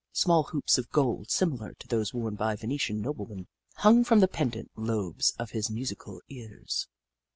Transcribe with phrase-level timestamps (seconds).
[0.13, 4.71] Small hoops of gold, similar to those worn by Venetian noblemen, hung from the pendant
[4.75, 6.87] lobes of his musical ears.